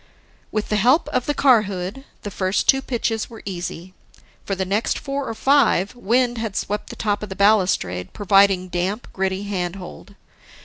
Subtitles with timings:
[0.51, 3.93] With the help of the car hood, the first two pitches were easy.
[4.43, 8.67] For the next four or five, wind had swept the top of the balustrade, providing
[8.69, 10.15] damp, gritty handhold.